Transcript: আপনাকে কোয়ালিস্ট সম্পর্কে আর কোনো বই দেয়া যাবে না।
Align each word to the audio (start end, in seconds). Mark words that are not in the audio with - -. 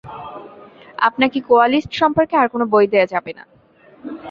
আপনাকে 0.97 1.37
কোয়ালিস্ট 1.41 1.91
সম্পর্কে 1.93 2.35
আর 2.37 2.47
কোনো 2.49 2.65
বই 2.65 2.85
দেয়া 2.87 3.07
যাবে 3.07 3.31
না। 3.37 3.43